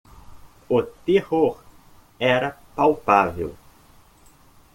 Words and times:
O 0.67 0.81
terror 0.81 1.63
era 2.19 2.57
palpável. 2.75 3.55